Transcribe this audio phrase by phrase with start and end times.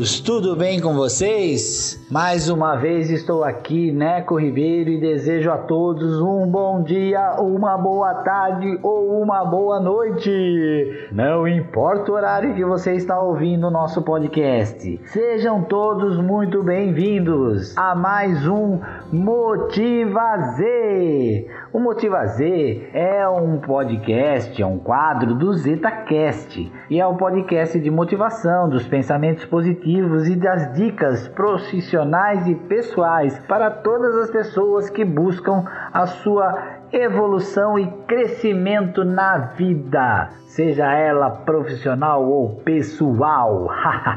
[0.00, 1.99] Amigos, tudo bem com vocês?
[2.10, 7.78] Mais uma vez estou aqui, Neco Ribeiro, e desejo a todos um bom dia, uma
[7.78, 11.08] boa tarde ou uma boa noite.
[11.12, 15.00] Não importa o horário que você está ouvindo o nosso podcast.
[15.04, 18.80] Sejam todos muito bem-vindos a mais um
[19.12, 21.46] Motiva Z.
[21.72, 27.78] O Motiva Z é um podcast, é um quadro do ZetaCast e é um podcast
[27.78, 31.99] de motivação, dos pensamentos positivos e das dicas profissionais
[32.46, 40.30] e pessoais para todas as pessoas que buscam a sua evolução e crescimento na vida,
[40.46, 43.68] seja ela profissional ou pessoal.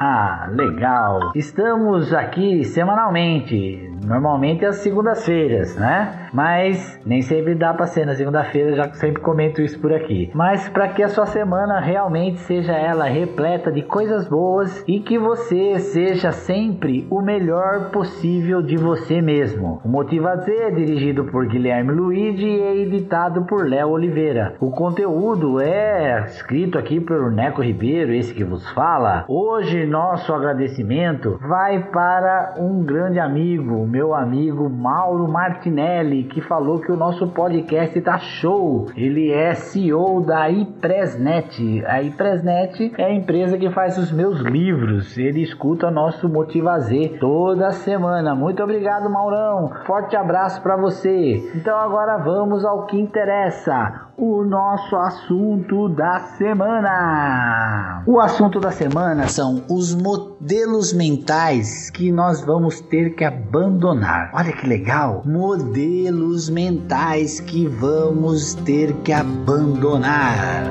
[0.50, 1.32] Legal!
[1.34, 6.28] Estamos aqui semanalmente, normalmente às segundas-feiras, né?
[6.32, 10.30] Mas nem sempre dá para ser na segunda-feira, já sempre comento isso por aqui.
[10.34, 15.18] Mas para que a sua semana realmente seja ela repleta de coisas boas e que
[15.18, 19.80] você seja sempre o melhor possível de você mesmo.
[19.84, 24.54] O Motiva Z é dirigido por Guilherme Luigi e é editado por Léo Oliveira.
[24.60, 29.24] O conteúdo é escrito aqui por Neco Ribeiro, esse que vos fala.
[29.28, 36.90] Hoje nosso agradecimento vai para um grande amigo, meu amigo Mauro Martinelli, que falou que
[36.90, 38.86] o nosso podcast tá show.
[38.96, 41.84] Ele é CEO da iPresnet.
[41.86, 45.16] A iPresnet é a empresa que faz os meus livros.
[45.16, 48.34] Ele escuta nosso Motiva Z toda semana.
[48.34, 49.70] Muito obrigado, Maurão.
[49.86, 51.50] Forte abraço para você.
[51.54, 58.02] Então agora vamos ao que interessa, o nosso assunto da semana.
[58.06, 64.30] O assunto da semana são os modelos mentais que nós vamos ter que abandonar.
[64.32, 65.22] Olha que legal!
[65.24, 70.64] Modelos mentais que vamos ter que abandonar.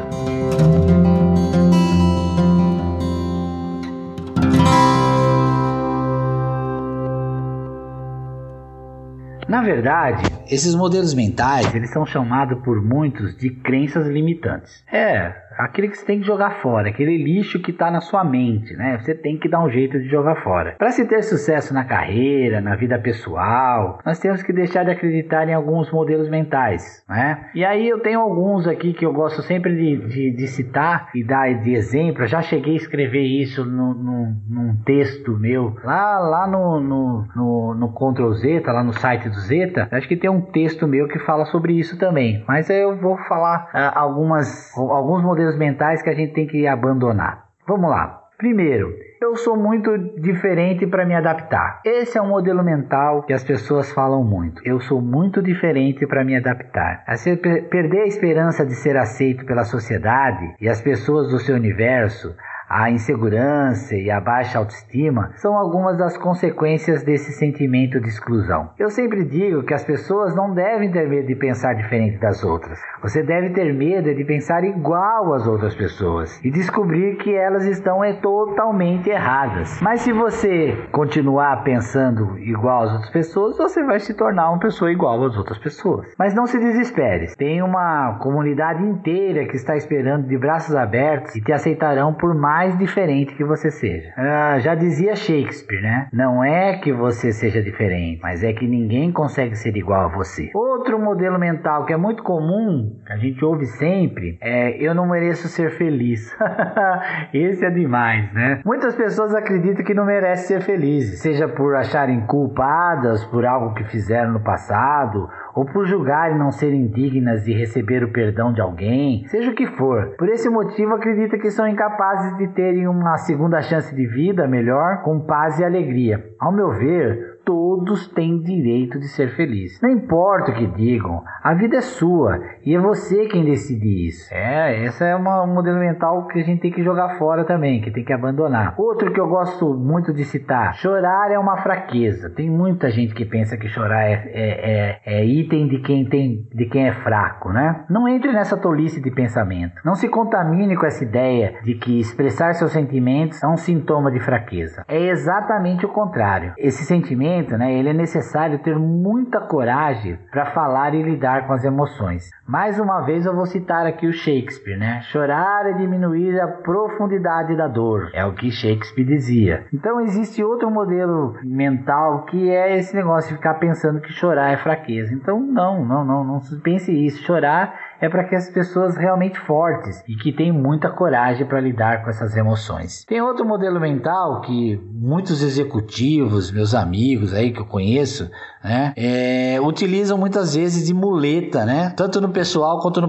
[9.47, 14.83] Na verdade, esses modelos mentais, eles são chamados por muitos de crenças limitantes.
[14.91, 18.73] É, aquele que você tem que jogar fora, aquele lixo que está na sua mente,
[18.75, 18.97] né?
[18.99, 20.75] Você tem que dar um jeito de jogar fora.
[20.77, 25.47] Para se ter sucesso na carreira, na vida pessoal, nós temos que deixar de acreditar
[25.47, 27.49] em alguns modelos mentais, né?
[27.53, 31.23] E aí eu tenho alguns aqui que eu gosto sempre de, de, de citar e
[31.23, 32.23] dar de exemplo.
[32.23, 37.27] Eu já cheguei a escrever isso no, no, num texto meu lá, lá no, no,
[37.35, 39.88] no, no Ctrl Zeta, lá no site do Zeta.
[39.91, 42.44] Acho que tem um texto meu que fala sobre isso também.
[42.47, 47.45] Mas eu vou falar uh, algumas, alguns modelos mentais que a gente tem que abandonar.
[47.67, 48.22] Vamos lá.
[48.38, 51.81] Primeiro, eu sou muito diferente para me adaptar.
[51.85, 54.61] Esse é um modelo mental que as pessoas falam muito.
[54.66, 57.03] Eu sou muito diferente para me adaptar.
[57.07, 61.56] A você perder a esperança de ser aceito pela sociedade e as pessoas do seu
[61.56, 62.35] universo,
[62.69, 68.69] a insegurança e a baixa autoestima são algumas das consequências desse sentimento de exclusão.
[68.77, 72.79] Eu sempre digo que as pessoas não devem ter medo de pensar diferente das outras.
[73.01, 78.03] Você deve ter medo de pensar igual às outras pessoas e descobrir que elas estão
[78.03, 79.79] é, totalmente erradas.
[79.81, 84.91] Mas se você continuar pensando igual às outras pessoas, você vai se tornar uma pessoa
[84.91, 86.07] igual às outras pessoas.
[86.17, 87.35] Mas não se desespere.
[87.35, 92.54] Tem uma comunidade inteira que está esperando de braços abertos e te aceitarão por mais
[92.55, 94.13] mais diferente que você seja.
[94.16, 96.07] Ah, já dizia Shakespeare, né?
[96.13, 100.51] Não é que você seja diferente, mas é que ninguém consegue ser igual a você.
[100.55, 105.05] Outro modelo mental que é muito comum, que a gente ouve sempre, é eu não
[105.05, 106.33] mereço ser feliz.
[107.33, 108.61] Esse é demais, né?
[108.63, 113.83] Muitas pessoas acreditam que não merecem ser felizes, seja por acharem culpadas por algo que
[113.83, 119.25] fizeram no passado ou por julgarem não serem dignas de receber o perdão de alguém,
[119.27, 120.13] seja o que for.
[120.17, 125.01] Por esse motivo, acredita que são incapazes de terem uma segunda chance de vida melhor,
[125.01, 126.24] com paz e alegria.
[126.39, 127.39] Ao meu ver,
[127.75, 129.81] todos têm direito de ser felizes.
[129.81, 134.33] Não importa o que digam, a vida é sua e é você quem decide isso.
[134.33, 137.81] É, essa é uma, um modelo mental que a gente tem que jogar fora também,
[137.81, 138.75] que tem que abandonar.
[138.77, 142.30] Outro que eu gosto muito de citar: chorar é uma fraqueza.
[142.30, 146.48] Tem muita gente que pensa que chorar é, é, é, é item de quem, tem,
[146.54, 147.83] de quem é fraco, né?
[147.89, 149.81] Não entre nessa tolice de pensamento.
[149.83, 154.19] Não se contamine com essa ideia de que expressar seus sentimentos é um sintoma de
[154.21, 154.86] fraqueza.
[154.88, 156.54] É exatamente o contrário.
[156.57, 161.63] Esse sentimento né, ele é necessário ter muita coragem para falar e lidar com as
[161.63, 162.29] emoções.
[162.47, 165.01] Mais uma vez eu vou citar aqui o Shakespeare, né?
[165.03, 169.65] Chorar é diminuir a profundidade da dor, é o que Shakespeare dizia.
[169.73, 174.57] Então existe outro modelo mental que é esse negócio de ficar pensando que chorar é
[174.57, 175.13] fraqueza.
[175.13, 177.23] Então não, não, não, não pense isso.
[177.23, 177.73] Chorar
[178.06, 182.10] é para que as pessoas realmente fortes e que têm muita coragem para lidar com
[182.10, 183.04] essas emoções.
[183.06, 188.30] Tem outro modelo mental que muitos executivos, meus amigos aí que eu conheço,
[188.63, 193.07] né, é, utilizam muitas vezes de muleta, né, tanto no pessoal quanto no,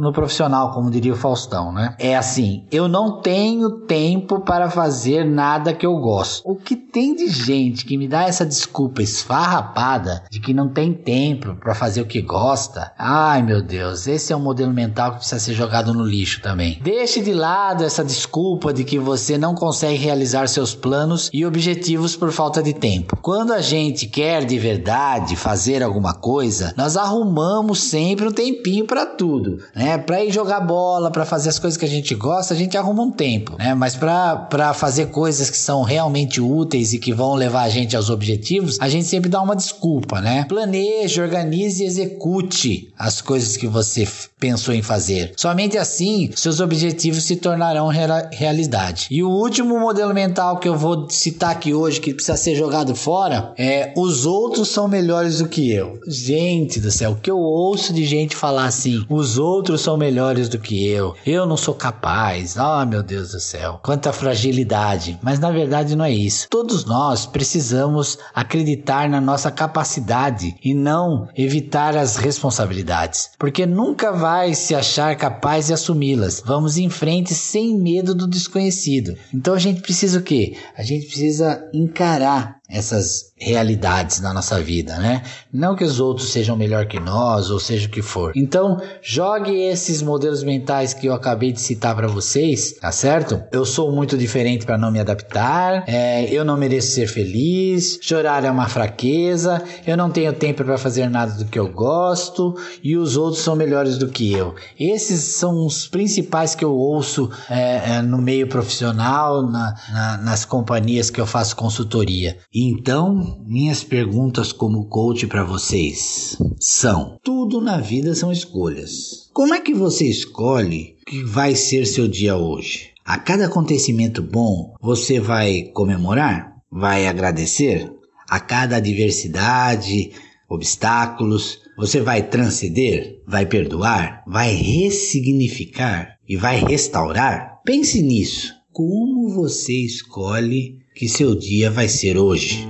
[0.00, 1.94] no profissional, como diria o Faustão, né.
[1.98, 6.48] É assim, eu não tenho tempo para fazer nada que eu gosto.
[6.48, 10.92] O que tem de gente que me dá essa desculpa esfarrapada de que não tem
[10.92, 15.16] tempo para fazer o que gosta, ai meu Deus, esse é um modelo mental que
[15.18, 16.78] precisa ser jogado no lixo também.
[16.82, 22.16] Deixe de lado essa desculpa de que você não consegue realizar seus planos e objetivos
[22.16, 23.16] por falta de tempo.
[23.20, 29.06] Quando a gente quer de verdade fazer alguma coisa, nós arrumamos sempre um tempinho para
[29.06, 29.98] tudo, né?
[29.98, 33.02] Para ir jogar bola, para fazer as coisas que a gente gosta, a gente arruma
[33.02, 33.74] um tempo, né?
[33.74, 38.10] Mas para fazer coisas que são realmente úteis e que vão levar a gente aos
[38.10, 40.44] objetivos, a gente sempre dá uma desculpa, né?
[40.48, 45.32] Planeje, organize e execute as coisas que você if pensou em fazer.
[45.36, 47.86] Somente assim seus objetivos se tornarão
[48.32, 49.06] realidade.
[49.08, 52.92] E o último modelo mental que eu vou citar aqui hoje, que precisa ser jogado
[52.96, 56.00] fora, é os outros são melhores do que eu.
[56.08, 60.48] Gente do céu, o que eu ouço de gente falar assim: os outros são melhores
[60.48, 62.58] do que eu, eu não sou capaz.
[62.58, 65.20] Ah, oh, meu Deus do céu, quanta fragilidade.
[65.22, 66.48] Mas na verdade não é isso.
[66.50, 74.31] Todos nós precisamos acreditar na nossa capacidade e não evitar as responsabilidades, porque nunca vai
[74.54, 76.42] se achar capaz de assumi-las.
[76.44, 79.16] Vamos em frente sem medo do desconhecido.
[79.32, 80.56] Então a gente precisa o quê?
[80.76, 85.22] A gente precisa encarar essas realidades na nossa vida, né?
[85.52, 88.32] Não que os outros sejam melhor que nós ou seja o que for.
[88.34, 93.42] Então, jogue esses modelos mentais que eu acabei de citar para vocês, tá certo?
[93.52, 98.44] Eu sou muito diferente para não me adaptar, é, eu não mereço ser feliz, chorar
[98.44, 102.96] é uma fraqueza, eu não tenho tempo para fazer nada do que eu gosto e
[102.96, 104.54] os outros são melhores do que eu.
[104.78, 110.44] Esses são os principais que eu ouço é, é, no meio profissional, na, na, nas
[110.44, 112.38] companhias que eu faço consultoria.
[112.64, 119.28] Então, minhas perguntas como coach para vocês são: tudo na vida são escolhas.
[119.32, 122.90] Como é que você escolhe o que vai ser seu dia hoje?
[123.04, 126.54] A cada acontecimento bom, você vai comemorar?
[126.70, 127.92] Vai agradecer?
[128.30, 130.12] A cada adversidade,
[130.48, 133.20] obstáculos, você vai transcender?
[133.26, 134.22] Vai perdoar?
[134.24, 136.16] Vai ressignificar?
[136.28, 137.60] E vai restaurar?
[137.64, 138.54] Pense nisso.
[138.72, 142.66] Como você escolhe que seu dia vai ser hoje.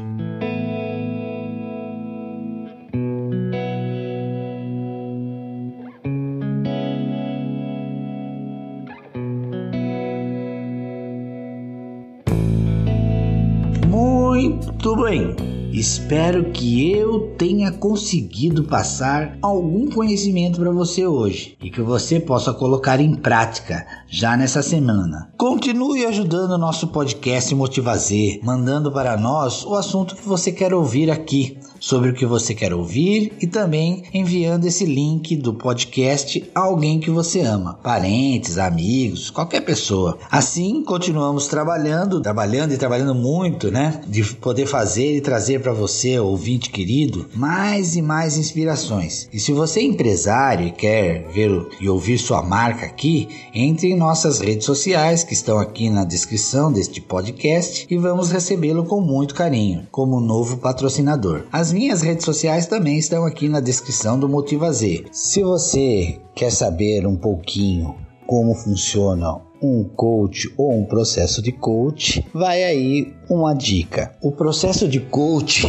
[13.89, 15.35] Muito bem.
[15.73, 22.53] Espero que eu tenha conseguido passar algum conhecimento para você hoje e que você possa
[22.53, 25.33] colocar em prática já nessa semana.
[25.39, 31.11] Continue ajudando o nosso podcast Motivazer, mandando para nós o assunto que você quer ouvir
[31.11, 36.61] aqui, sobre o que você quer ouvir e também enviando esse link do podcast a
[36.61, 40.17] alguém que você ama, parentes, amigos, qualquer pessoa.
[40.31, 46.21] Assim, continuamos trabalhando, trabalhando e trabalhando muito, né, de poder fazer e trazer para você,
[46.21, 49.29] ouvinte querido, mais e mais inspirações.
[49.33, 53.97] E se você é empresário e quer ver e ouvir sua marca aqui, entre em
[54.03, 59.33] nossas redes sociais que estão aqui na descrição deste podcast e vamos recebê-lo com muito
[59.33, 61.45] carinho, como novo patrocinador.
[61.53, 65.05] As minhas redes sociais também estão aqui na descrição do Motiva Z.
[65.13, 67.95] Se você quer saber um pouquinho
[68.27, 74.17] como funciona um coach ou um processo de coach, vai aí uma dica.
[74.21, 75.65] O processo de coach,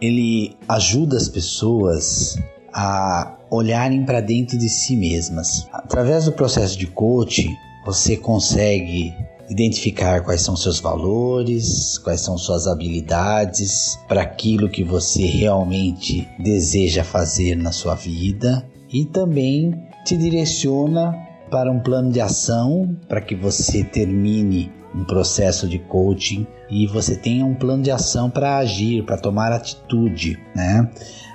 [0.00, 2.36] ele ajuda as pessoas
[2.72, 5.66] a olharem para dentro de si mesmas.
[5.72, 7.48] Através do processo de coach,
[7.84, 9.14] você consegue
[9.48, 17.02] identificar quais são seus valores, quais são suas habilidades para aquilo que você realmente deseja
[17.02, 19.74] fazer na sua vida e também
[20.04, 21.12] te direciona
[21.50, 27.16] para um plano de ação para que você termine um processo de coaching e você
[27.16, 30.88] tenha um plano de ação para agir, para tomar atitude, né?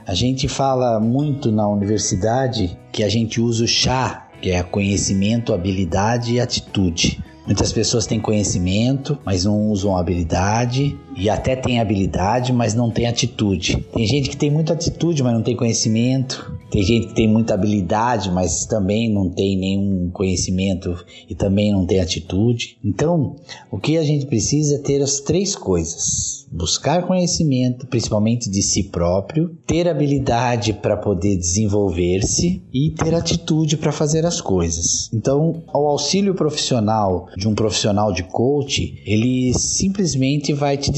[0.05, 5.53] A gente fala muito na universidade que a gente usa o chá, que é conhecimento,
[5.53, 7.23] habilidade e atitude.
[7.45, 13.07] Muitas pessoas têm conhecimento, mas não usam habilidade, e até têm habilidade, mas não têm
[13.07, 13.85] atitude.
[13.93, 16.53] Tem gente que tem muita atitude, mas não tem conhecimento.
[16.69, 21.85] Tem gente que tem muita habilidade, mas também não tem nenhum conhecimento e também não
[21.85, 22.77] tem atitude.
[22.83, 23.35] Então,
[23.71, 28.83] o que a gente precisa é ter as três coisas buscar conhecimento, principalmente de si
[28.83, 35.09] próprio, ter habilidade para poder desenvolver-se e ter atitude para fazer as coisas.
[35.13, 40.91] Então, o auxílio profissional de um profissional de coach, ele simplesmente vai te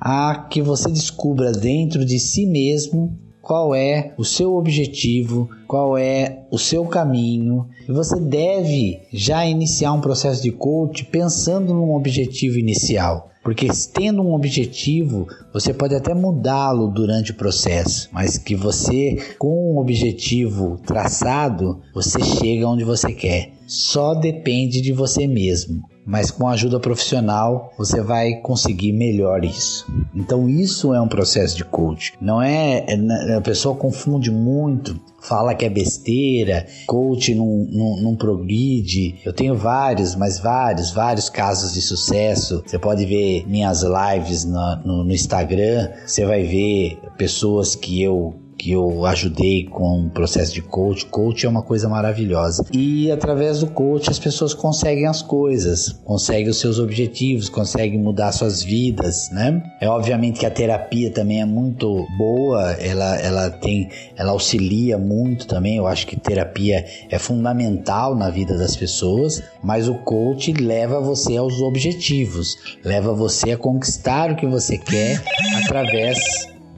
[0.00, 6.44] a que você descubra dentro de si mesmo qual é o seu objetivo, qual é
[6.50, 7.66] o seu caminho.
[7.88, 13.30] E você deve já iniciar um processo de coach pensando num objetivo inicial.
[13.42, 19.72] Porque tendo um objetivo, você pode até mudá-lo durante o processo, mas que você, com
[19.72, 23.52] um objetivo traçado, você chega onde você quer.
[23.66, 29.86] Só depende de você mesmo mas com ajuda profissional você vai conseguir melhor isso.
[30.14, 32.14] Então isso é um processo de coach.
[32.18, 38.16] Não é, é a pessoa confunde muito, fala que é besteira, coach não, não, não
[38.16, 39.16] progride.
[39.22, 42.62] Eu tenho vários, mas vários, vários casos de sucesso.
[42.66, 48.47] Você pode ver minhas lives no, no, no Instagram, você vai ver pessoas que eu
[48.58, 51.06] que eu ajudei com o processo de coach.
[51.06, 52.64] Coach é uma coisa maravilhosa.
[52.72, 58.32] E através do coach as pessoas conseguem as coisas, conseguem os seus objetivos, conseguem mudar
[58.32, 59.62] suas vidas, né?
[59.80, 65.46] É obviamente que a terapia também é muito boa, ela, ela tem, ela auxilia muito
[65.46, 65.76] também.
[65.76, 71.36] Eu acho que terapia é fundamental na vida das pessoas, mas o coach leva você
[71.36, 75.22] aos objetivos, leva você a conquistar o que você quer
[75.62, 76.18] através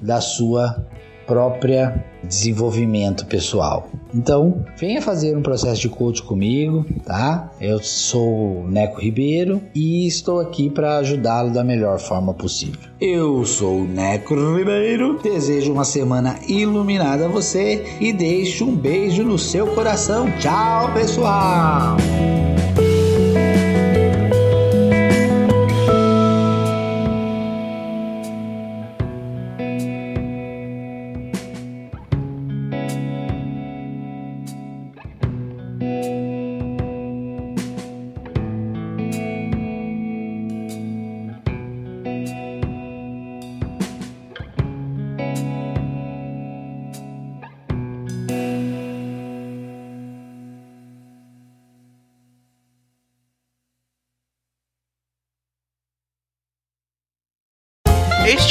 [0.02, 0.86] da sua
[1.30, 3.88] própria desenvolvimento pessoal.
[4.12, 7.52] Então, venha fazer um processo de coach comigo, tá?
[7.60, 12.90] Eu sou Neco Ribeiro e estou aqui para ajudá-lo da melhor forma possível.
[13.00, 19.22] Eu sou o Neco Ribeiro, desejo uma semana iluminada a você e deixo um beijo
[19.22, 20.28] no seu coração.
[20.40, 21.96] Tchau, pessoal!